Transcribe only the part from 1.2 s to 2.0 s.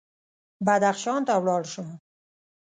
ته ولاړ شم.